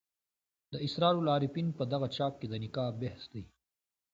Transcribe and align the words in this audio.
د 0.71 0.73
اسرار 0.85 1.15
العارفین 1.21 1.67
په 1.77 1.83
دغه 1.91 2.07
چاپ 2.15 2.33
کې 2.39 2.47
د 2.49 2.53
نکاح 2.63 2.89
بحث 3.01 3.23
دی. 3.33 3.43